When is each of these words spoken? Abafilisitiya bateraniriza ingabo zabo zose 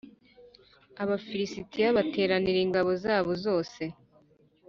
Abafilisitiya 1.03 1.95
bateraniriza 1.97 2.63
ingabo 2.67 2.91
zabo 3.03 3.31
zose 3.45 3.83